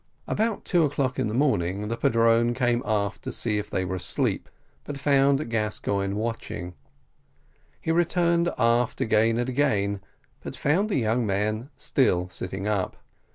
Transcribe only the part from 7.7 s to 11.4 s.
He returned aft again and again; but found the young